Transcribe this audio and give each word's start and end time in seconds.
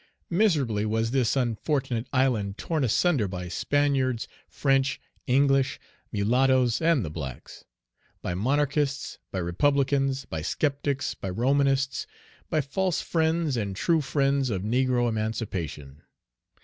Miserably 0.31 0.83
was 0.83 1.11
this 1.11 1.35
unfortunate 1.35 2.07
island 2.11 2.57
torn 2.57 2.83
asunder 2.83 3.27
by 3.27 3.47
Spaniards, 3.47 4.27
French, 4.47 4.99
English, 5.27 5.79
mulattoes, 6.11 6.81
and 6.81 7.05
the 7.05 7.09
blacks; 7.11 7.65
by 8.23 8.33
monarchists, 8.33 9.19
by 9.29 9.37
republicans, 9.37 10.25
by 10.25 10.41
sceptics, 10.41 11.13
by 11.13 11.29
Romanists, 11.29 12.07
by 12.49 12.61
false 12.61 12.99
friends 12.99 13.55
and 13.55 13.75
true 13.75 14.01
friends 14.01 14.49
of 14.49 14.63
negro 14.63 15.07
emancipation. 15.07 16.01